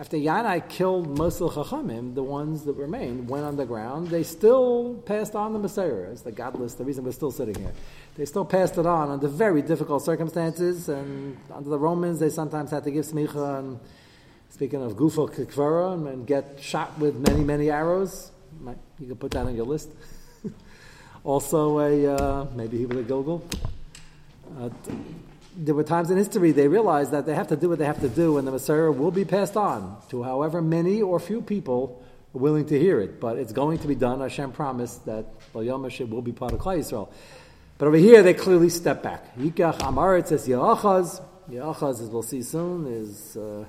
[0.00, 4.08] after Yanai killed most of the Chachamim, the ones that remained went underground.
[4.08, 7.74] They still passed on the Mesorah the godless, the reason we're still sitting here.
[8.16, 12.70] They still passed it on under very difficult circumstances, and under the Romans, they sometimes
[12.70, 13.78] had to give smicha and
[14.48, 18.30] speaking of Gufo Kikvara and get shot with many, many arrows.
[18.98, 19.90] You can put that on your list.
[21.24, 23.46] also, a uh, maybe he was a Gogol.
[24.58, 24.70] Uh,
[25.56, 28.00] there were times in history they realized that they have to do what they have
[28.00, 32.02] to do, and the Mesorah will be passed on to however many or few people
[32.34, 33.20] are willing to hear it.
[33.20, 34.20] But it's going to be done.
[34.20, 37.08] Hashem promised that the Yom will be part of Klal Yisrael.
[37.78, 39.36] But over here, they clearly step back.
[39.36, 41.22] Yikach Amar, it says Ya'achaz.
[41.50, 43.64] Ya'achaz, as we'll see soon, is uh,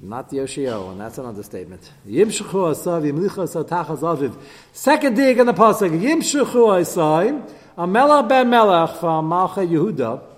[0.00, 1.90] not Yoshio, and that's an understatement.
[2.06, 4.36] Yimshuchu asav, yimlicha tachaz aviv.
[4.72, 5.98] Second dig in the pasuk.
[5.98, 10.35] Yimshuchu asai, Amelach ben Melech from Malcha Yehuda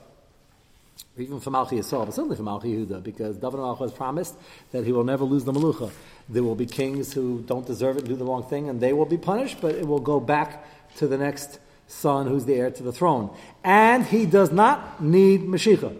[1.21, 4.35] even from Malchi Yisrael, but certainly from Malchi Yehuda, because David Malch has promised
[4.73, 5.91] that he will never lose the Malucha.
[6.29, 8.93] There will be kings who don't deserve it and do the wrong thing, and they
[8.93, 10.65] will be punished, but it will go back
[10.97, 13.35] to the next son who's the heir to the throne.
[13.65, 15.97] And he does not need Mashiach.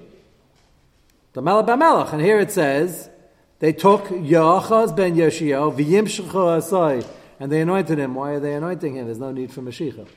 [1.33, 3.11] The Melech, and here it says,
[3.61, 7.07] they took Yoachaz ben Yeshio, v'yimshecha asai,
[7.41, 8.15] and they anointed him.
[8.15, 9.07] Why are they anointing him?
[9.07, 10.09] There's no need for Mashiach.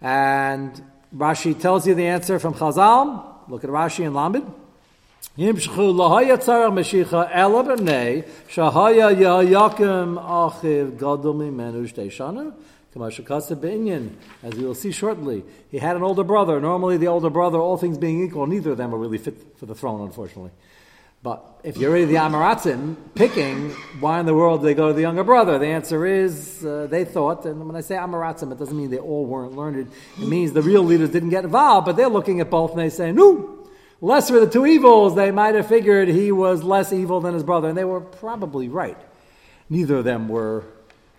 [0.00, 0.82] And
[1.14, 3.37] Rashi tells you the answer from Chazal.
[3.48, 4.44] Look at Rashi and Lamed.
[5.36, 12.54] Yimshchu lahaya tzarach mashicha ela b'nei shahaya yayakim achiv gadol mimenu shtei shana
[12.98, 16.58] as we will see shortly, he had an older brother.
[16.60, 19.66] Normally, the older brother, all things being equal, neither of them were really fit for
[19.66, 20.50] the throne, unfortunately.
[21.20, 24.94] But if you're really the Amaratzim picking, why in the world do they go to
[24.94, 25.58] the younger brother?
[25.58, 28.98] The answer is uh, they thought, and when I say Amaratzim, it doesn't mean they
[28.98, 29.90] all weren't learned.
[30.16, 32.88] It means the real leaders didn't get involved, but they're looking at both and they
[32.88, 33.66] say, no,
[34.00, 35.16] lesser of the two evils.
[35.16, 38.68] They might have figured he was less evil than his brother, and they were probably
[38.68, 38.98] right.
[39.68, 40.66] Neither of them were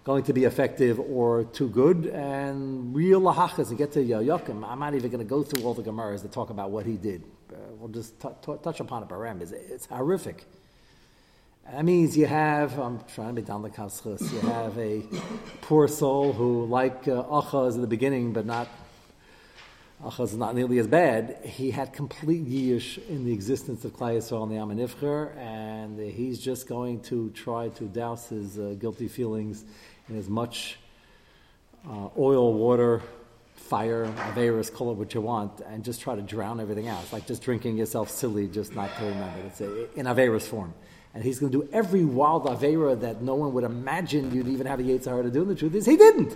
[0.05, 2.05] going to be effective or too good.
[2.05, 5.73] And real lahachas, and get to Yayakim, I'm not even going to go through all
[5.73, 7.21] the Gemaras that talk about what he did
[7.79, 9.41] we'll just t- t- touch upon it, Baram.
[9.41, 10.45] It's, it's horrific.
[11.71, 15.03] That means you have, I'm trying to be down the kaschus, you have a
[15.61, 18.67] poor soul who, like uh, Achaz in the beginning, but not,
[20.03, 24.17] Achaz is not nearly as bad, he had complete yish in the existence of Klai
[24.17, 29.07] Yisrael and the Amanifcher, and he's just going to try to douse his uh, guilty
[29.07, 29.63] feelings
[30.09, 30.79] in as much
[31.87, 33.03] uh, oil, water,
[33.59, 37.03] fire, Averis, call it what you want, and just try to drown everything out.
[37.03, 39.39] It's like just drinking yourself silly, just not to remember.
[39.47, 40.73] It's a, in Averis form.
[41.13, 44.67] And he's going to do every wild Avera that no one would imagine you'd even
[44.67, 45.41] have a Yetzirah to do.
[45.41, 46.35] And the truth is, he didn't.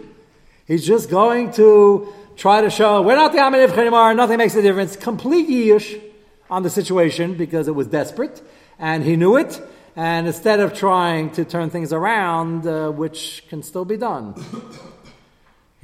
[0.66, 4.62] He's just going to try to show we're not the Amin anymore, nothing makes a
[4.62, 4.96] difference.
[4.96, 6.02] Complete yish
[6.50, 8.42] on the situation because it was desperate,
[8.80, 9.62] and he knew it.
[9.96, 14.34] And instead of trying to turn things around, uh, which can still be done,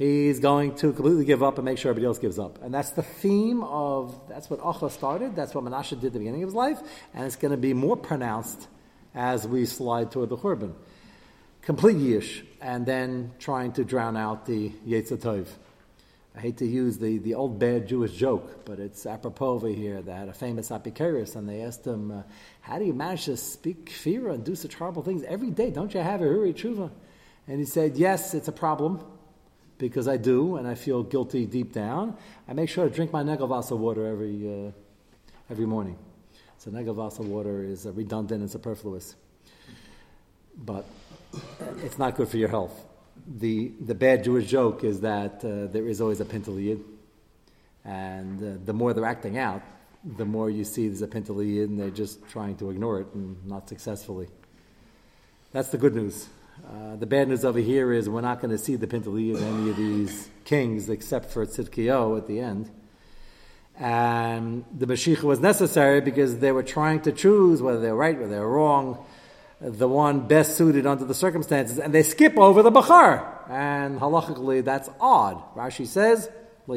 [0.00, 2.62] he's going to completely give up and make sure everybody else gives up.
[2.62, 6.18] And that's the theme of, that's what Acha started, that's what Menashe did at the
[6.20, 6.80] beginning of his life,
[7.12, 8.66] and it's going to be more pronounced
[9.14, 10.72] as we slide toward the Churban.
[11.60, 15.46] Complete Yish, and then trying to drown out the Yetzer Tov.
[16.34, 20.00] I hate to use the, the old bad Jewish joke, but it's apropos over here.
[20.00, 22.22] They had a famous Apicurus, and they asked him, uh,
[22.62, 25.70] How do you manage to speak Kfira and do such horrible things every day?
[25.70, 26.90] Don't you have a Huri Tshuva?
[27.46, 29.04] And he said, Yes, it's a problem,
[29.80, 32.16] because I do, and I feel guilty deep down.
[32.46, 34.70] I make sure to drink my Negelvasa water every, uh,
[35.50, 35.98] every morning.
[36.58, 39.16] So Negelvasa water is uh, redundant and superfluous.
[40.56, 40.84] But
[41.82, 42.84] it's not good for your health
[43.26, 46.82] the, the bad Jewish joke is that uh, there is always a Pintaliyid.
[47.84, 49.62] And uh, the more they're acting out,
[50.04, 53.44] the more you see there's a Pintaliyid and they're just trying to ignore it and
[53.46, 54.28] not successfully.
[55.52, 56.28] That's the good news.
[56.66, 59.42] Uh, the bad news over here is we're not going to see the Pintaliyid of
[59.42, 62.70] any of these kings except for Tzidkiyo at the end.
[63.78, 68.18] And the Mashiach was necessary because they were trying to choose whether they were right,
[68.18, 69.04] whether they were wrong
[69.60, 73.50] the one best suited under the circumstances, and they skip over the Bachar.
[73.50, 75.42] And halachically, that's odd.
[75.54, 76.30] Rashi says,
[76.66, 76.74] the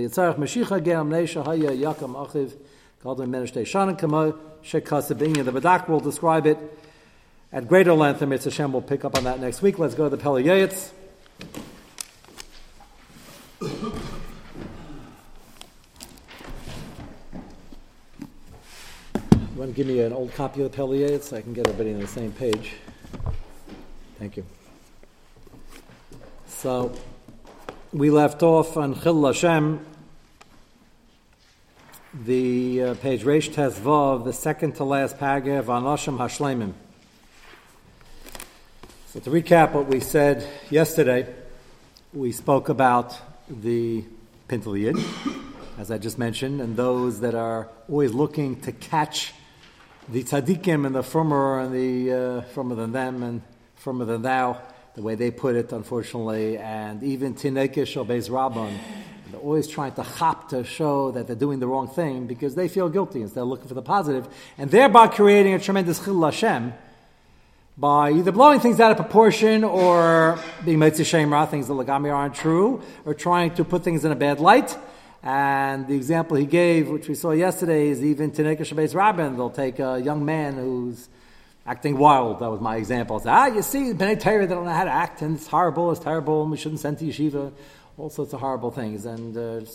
[5.52, 6.58] Radak will describe it
[7.54, 9.78] at greater length, and Mitzvah Hashem will pick up on that next week.
[9.78, 10.92] Let's go to the Pele Yoetz.
[19.56, 22.00] You give me an old copy of the Pele so I can get everybody on
[22.00, 22.74] the same page?
[24.20, 24.46] Thank you.
[26.48, 26.94] So,
[27.92, 29.86] we left off on Chil Hashem,
[32.14, 36.74] the uh, page Reish Tes Vav, the second to last paragraph on Hashem Hashlemim.
[39.14, 41.32] So to recap what we said yesterday,
[42.14, 43.16] we spoke about
[43.48, 44.04] the
[44.50, 45.00] Pintaliyid,
[45.78, 49.36] as I just mentioned, and those that are always looking to catch
[50.10, 53.44] the tzaddikim and the firmer and the uh, firmer than them and
[53.76, 54.60] firmer than thou,
[54.96, 58.76] the way they put it, unfortunately, and even tinekish obeys rabban.
[59.30, 62.68] They're always trying to chop to show that they're doing the wrong thing because they
[62.68, 66.74] feel guilty instead of looking for the positive, and thereby creating a tremendous chil Hashem
[67.78, 72.36] by either blowing things out of proportion or being mitzvah shemra, things that lagami aren't
[72.36, 74.78] true, or trying to put things in a bad light.
[75.24, 79.38] And the example he gave, which we saw yesterday, is even Taneka Shabbat's Rabbin.
[79.38, 81.08] They'll take a young man who's
[81.66, 82.40] acting wild.
[82.40, 83.20] That was my example.
[83.20, 85.92] Say, ah, you see, Bnei Torah, they don't know how to act, and it's horrible,
[85.92, 87.54] it's terrible, and we shouldn't send to yeshiva.
[87.98, 89.06] All sorts of horrible things.
[89.06, 89.66] And uh,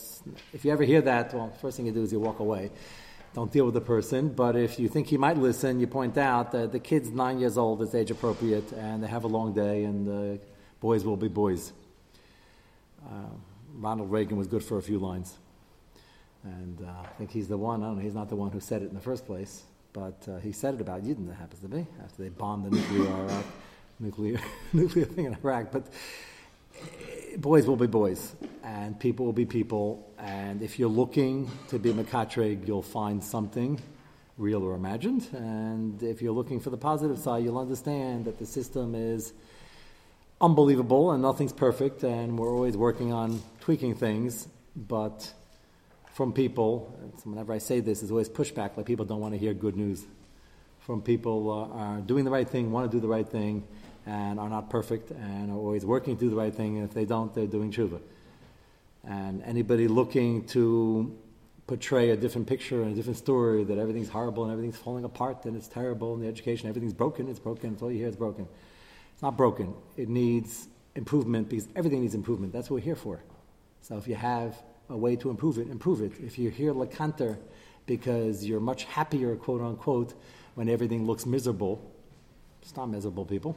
[0.53, 2.71] if you ever hear that, well, the first thing you do is you walk away.
[3.39, 4.31] Don't deal with the person.
[4.31, 7.57] But if you think he might listen, you point out that the kid's nine years
[7.57, 10.41] old, it's age appropriate, and they have a long day, and the
[10.81, 11.73] boys will be boys.
[13.07, 13.31] Uh,
[13.77, 15.37] Ronald Reagan was good for a few lines.
[16.43, 18.59] And uh, I think he's the one, I don't know, he's not the one who
[18.59, 21.61] said it in the first place, but uh, he said it about Yidden, that happens
[21.61, 23.43] to be, after they bombed the nuclear,
[24.01, 24.41] nuclear,
[24.73, 25.71] nuclear thing in Iraq.
[25.71, 25.87] But
[27.37, 31.93] boys will be boys, and people will be people, and if you're looking to be
[31.93, 33.81] Makatreg, you'll find something
[34.37, 38.47] real or imagined, and if you're looking for the positive side, you'll understand that the
[38.47, 39.33] system is
[40.41, 45.33] unbelievable and nothing's perfect, and we're always working on tweaking things, but
[46.13, 49.55] from people, whenever I say this, there's always pushback, like people don't want to hear
[49.55, 50.05] good news.
[50.81, 53.67] From people uh, are doing the right thing, want to do the right thing,
[54.09, 56.95] and are not perfect, and are always working to do the right thing, and if
[56.95, 58.01] they don't, they're doing tshuva.
[59.07, 61.15] And anybody looking to
[61.67, 65.45] portray a different picture and a different story that everything's horrible and everything's falling apart
[65.45, 68.17] and it's terrible and the education, everything's broken, it's broken, it's all you hear, it's
[68.17, 68.49] broken.
[69.13, 69.75] It's not broken.
[69.99, 72.55] It needs improvement because everything needs improvement.
[72.55, 73.21] That's what we're here for.
[73.83, 74.57] So if you have
[74.89, 76.13] a way to improve it, improve it.
[76.25, 77.37] If you're here lakanter
[77.85, 80.15] because you're much happier, quote unquote,
[80.55, 81.83] when everything looks miserable,
[82.63, 83.55] it's not miserable, people.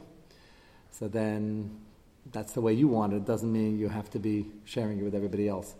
[0.92, 1.78] So then
[2.30, 3.16] that's the way you want it.
[3.16, 5.74] It Doesn't mean you have to be sharing it with everybody else.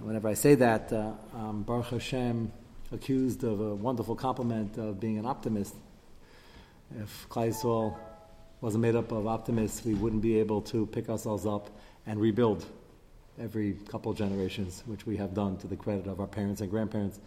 [0.00, 2.52] Whenever I say that, uh, um, Baruch Hashem
[2.92, 5.74] accused of a wonderful compliment of being an optimist.
[7.00, 7.96] If Klai
[8.60, 11.70] wasn't made up of optimists, we wouldn't be able to pick ourselves up
[12.06, 12.66] and rebuild
[13.40, 17.20] every couple generations, which we have done to the credit of our parents and grandparents.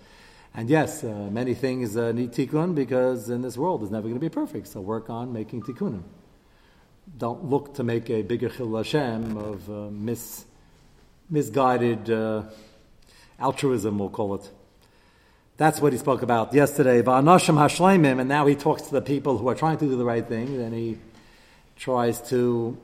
[0.53, 4.15] And yes, uh, many things uh, need tikkun because in this world it's never going
[4.15, 4.67] to be perfect.
[4.67, 6.03] So work on making tikkunim.
[7.17, 10.45] Don't look to make a bigger chil of uh, mis,
[11.29, 12.43] misguided uh,
[13.39, 14.49] altruism, we'll call it.
[15.57, 17.01] That's what he spoke about yesterday.
[17.01, 20.05] Va'anoshim hashleimim, and now he talks to the people who are trying to do the
[20.05, 20.59] right thing.
[20.59, 20.97] and he
[21.75, 22.77] tries to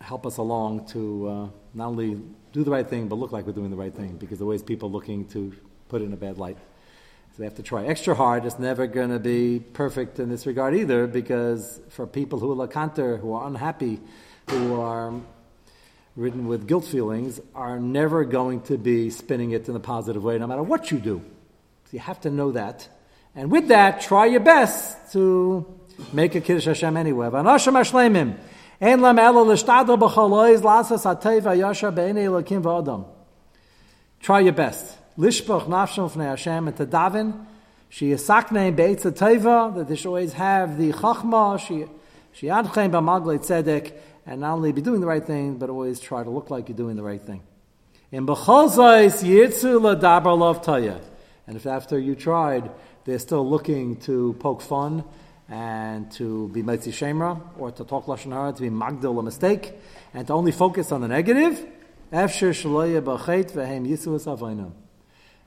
[0.00, 2.20] help us along to uh, not only
[2.52, 4.62] do the right thing, but look like we're doing the right thing, because the ways
[4.62, 5.52] people looking to
[5.88, 6.58] put in a bad light.
[7.32, 8.44] So we have to try extra hard.
[8.44, 12.66] It's never going to be perfect in this regard either, because for people who are
[12.66, 14.00] lakanter, who are unhappy,
[14.48, 15.14] who are
[16.16, 20.38] ridden with guilt feelings, are never going to be spinning it in a positive way,
[20.38, 21.22] no matter what you do.
[21.84, 22.88] So you have to know that.
[23.36, 25.64] And with that, try your best to
[26.12, 27.30] make a Kiddush Hashem anyway.
[34.20, 34.96] Try your best.
[35.20, 37.44] Lishbach nafshon f'nei Hashem and to daven.
[37.90, 41.60] She yisaknein be'etz teva that they should always have the chachma.
[41.60, 41.84] She
[42.32, 43.92] she adchein b'maglei tzedek
[44.24, 46.78] and not only be doing the right thing, but always try to look like you're
[46.78, 47.42] doing the right thing.
[48.10, 50.98] In b'chol zayis yitzu l'dabar lov taya.
[51.46, 52.70] And if after you tried,
[53.04, 55.04] they're still looking to poke fun
[55.50, 59.74] and to be Metzi Shemra, or to talk Lashon Hara, to be Magdil a mistake,
[60.14, 61.66] and to only focus on the negative,
[62.12, 64.70] Efshir Shaloya B'chet V'hem Yisu Esavainu.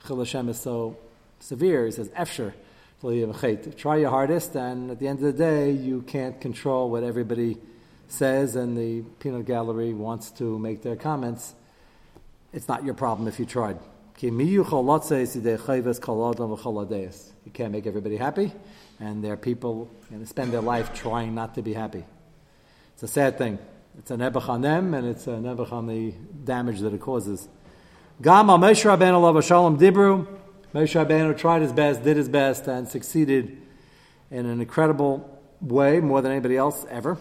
[0.05, 0.97] Chil Hashem is so
[1.39, 6.01] severe, he says, Shaloya Try your hardest, and at the end of the day, you
[6.01, 7.57] can't control what everybody
[8.09, 11.53] says, and the peanut gallery wants to make their comments.
[12.51, 13.79] It's not your problem if you tried.
[14.21, 14.31] You
[17.53, 18.51] can't make everybody happy,
[18.99, 22.03] and there are people to spend their life trying not to be happy.
[22.93, 23.57] It's a sad thing.
[23.97, 27.47] It's a nebuch on them, and it's a nebuch on the damage that it causes.
[28.23, 30.25] Gam al Moshe Rabbeinu Lav Shalom Dibru.
[30.73, 33.61] Moshe Rabbeinu tried his best, did his best, and succeeded
[34.31, 37.17] in an incredible way, more than anybody else ever.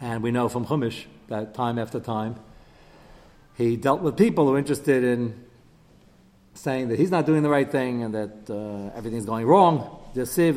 [0.00, 2.36] And we know from Chumash that time after time,
[3.56, 5.44] he dealt with people who were interested in
[6.54, 9.98] saying that he's not doing the right thing and that uh, everything's going wrong.
[10.14, 10.54] Moshe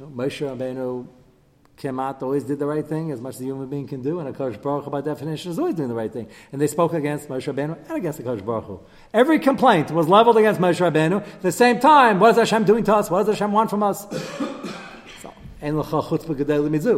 [0.00, 1.06] Rabbeinu
[2.00, 4.28] out, always did the right thing as much as a human being can do, and
[4.28, 6.28] a Kodesh Baruch Hu, by definition, is always doing the right thing.
[6.52, 8.80] And they spoke against Moshe Rabbeinu and against the Kodesh Baruch Hu.
[9.14, 11.22] Every complaint was leveled against Moshe Rabbeinu.
[11.22, 13.10] At the same time, what is Hashem doing to us?
[13.10, 14.08] What does Hashem want from us?
[15.22, 15.32] so,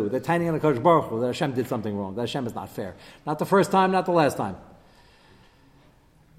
[0.09, 2.15] They're tiny on the Kodesh Baruch Hu that Hashem did something wrong.
[2.15, 2.95] That Hashem is not fair.
[3.25, 4.57] Not the first time, not the last time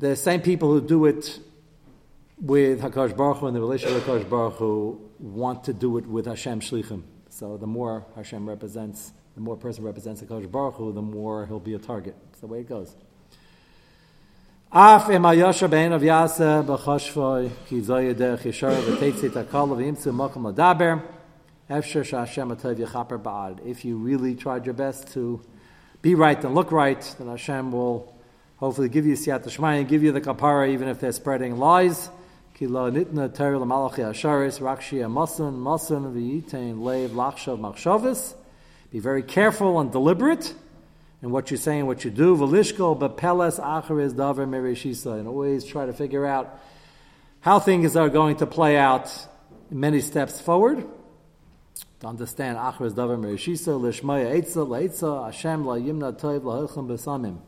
[0.04, 1.40] the same people who do it
[2.42, 6.06] with Hakadosh Baruch Hu and the relationship with Hakadosh Baruch Hu want to do it
[6.06, 7.04] with Hashem Shlichim.
[7.34, 11.60] So the more Hashem represents, the more person represents Hakadosh Baruch Hu, the more he'll
[11.60, 12.16] be a target.
[12.28, 12.96] That's the way it goes.
[14.72, 15.64] Af ayosha
[15.96, 16.64] of yasa
[17.66, 17.82] ki
[23.18, 23.66] ba'ad.
[23.66, 25.42] If you really tried your best to
[26.04, 28.16] be right and look right, then Hashem will
[28.58, 32.12] hopefully give you siyat and give you the kapara even if they're spreading lies.
[32.54, 38.36] Kilo nitna ter l'malachi asharis rakshi amasun masun v'yitain leiv lachshav machshavis.
[38.92, 40.54] Be very careful and deliberate
[41.24, 42.36] in what you say and what you do.
[42.36, 45.18] V'lishko bepeles acharis davar mereshisa.
[45.18, 46.60] And always try to figure out
[47.40, 49.12] how things are going to play out
[49.72, 50.86] many steps forward.
[52.02, 57.40] To understand acharis davar mereshisa, lishmaya eitza, leitza, Hashem la yimna toiv la besamim.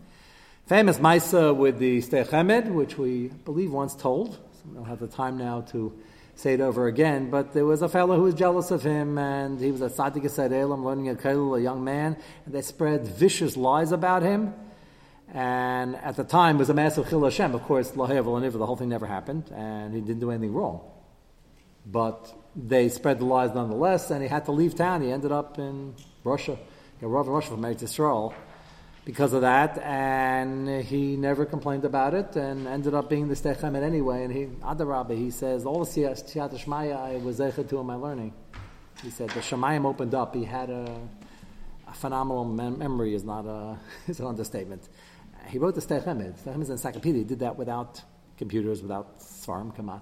[0.66, 4.40] Famous Maisa with the Sdei Chemed, which we believe once told.
[4.68, 5.94] We don't have the time now to
[6.36, 7.30] say it over again.
[7.30, 10.26] But there was a fellow who was jealous of him, and he was a tzaddik
[10.52, 14.54] Elam, learning a kail, a young man, and they spread vicious lies about him.
[15.34, 17.56] And at the time, it was a massive chil Hashem.
[17.56, 20.82] Of course, lahev the whole thing never happened, and he didn't do anything wrong.
[21.86, 25.02] But they spread the lies nonetheless, and he had to leave town.
[25.02, 26.58] He ended up in Russia,
[27.02, 28.34] in Russia from Eretz Yisrael
[29.06, 33.56] because of that, and he never complained about it, and ended up being the Sdei
[33.56, 34.24] Chemed anyway.
[34.24, 38.34] And he, Adarabah, he says, all the Siyat I was zeichet to in my learning.
[39.04, 40.34] He said the Shemayim opened up.
[40.34, 41.00] He had a,
[41.88, 43.14] a phenomenal mem- memory.
[43.14, 43.78] is not a
[44.08, 44.90] is an understatement.
[45.48, 46.40] He wrote the Sdei Chemed.
[46.40, 47.20] Stechemed's encyclopedia.
[47.20, 48.02] He did that without
[48.38, 50.02] computers, without Svarim, on.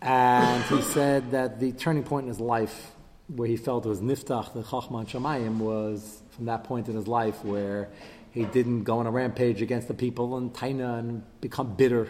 [0.00, 2.92] And he said that the turning point in his life
[3.36, 7.06] where he felt it was niftach, the chachman shamayim, was from that point in his
[7.06, 7.90] life where
[8.32, 12.08] he didn't go on a rampage against the people and taina and become bitter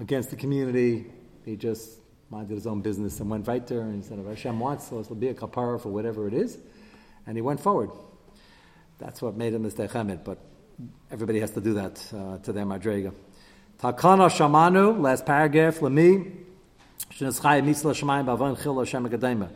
[0.00, 1.06] against the community.
[1.44, 2.00] He just
[2.30, 5.08] minded his own business and went right there and said, if Hashem wants, so this
[5.08, 6.58] will be a kapara for whatever it is.
[7.26, 7.90] And he went forward.
[8.98, 10.38] That's what made him the Sdei Chemed, but
[11.10, 13.14] everybody has to do that uh, to their madrega.
[13.80, 16.32] Takana shamanu, last paragraph, lemi,
[17.12, 19.48] shneschai misla shamayim bavon chil Hashem akadema.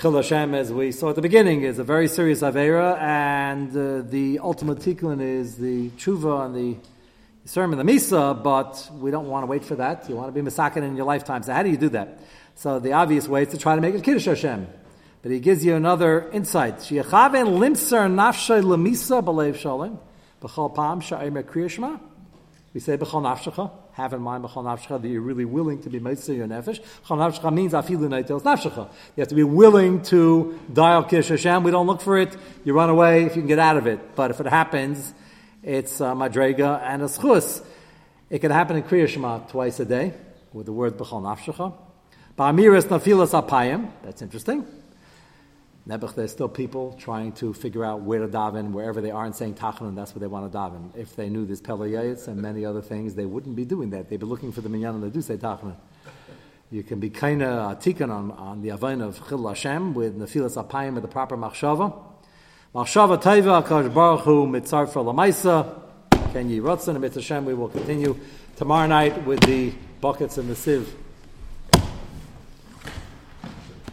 [0.00, 4.02] Chil Hashem, as we saw at the beginning, is a very serious Avera, and uh,
[4.08, 6.76] the ultimate tikkun is the tshuva and the
[7.44, 10.08] sermon, the misa, but we don't want to wait for that.
[10.08, 11.42] You want to be misakin in your lifetime.
[11.42, 12.20] So how do you do that?
[12.54, 14.66] So the obvious way is to try to make it Kiddush Hashem.
[15.22, 16.78] But he gives you another insight.
[16.78, 19.98] limser nafshay lemisa b'leiv shalim
[20.40, 22.00] b'chol pam sha'im kriyashma.
[22.74, 23.70] We say b'chol nafshecha.
[23.92, 26.80] Have in mind b'chol nafshecha that you're really willing to be meitzah your nefesh.
[27.04, 28.88] B'chol nafshecha means afilu neitel nafshecha.
[29.16, 31.64] You have to be willing to die al kish Hashem.
[31.64, 32.34] We don't look for it.
[32.64, 34.14] You run away if you can get out of it.
[34.14, 35.12] But if it happens,
[35.62, 37.62] it's uh, madrega and a schus.
[38.30, 40.14] It can happen in Kriya Shema twice a day
[40.54, 41.74] with the word b'chol nafshecha.
[42.38, 43.90] Ba'amiris nafilas apayim.
[44.02, 44.66] That's interesting.
[45.88, 49.34] Nebuch, there's still people trying to figure out where to daven, wherever they are, and
[49.34, 50.96] saying tachanun, that's where they want to daven.
[50.96, 54.08] If they knew this Pele Yoetz and many other things, they wouldn't be doing that.
[54.08, 55.74] They'd be looking for the minyan and they do say tachanun.
[56.70, 60.56] You can be kind of tikkun on, on the avain of Chil Hashem with Nefilas
[60.56, 62.00] Apayim with the proper machshava.
[62.74, 65.80] Machshava Taiva, Akash Baruch Hu, Mitzar for Lamaisa,
[66.32, 67.44] Ken Yi Ratzon, and Hashem.
[67.44, 68.18] We will continue
[68.56, 71.01] tomorrow night with the buckets and the sieve.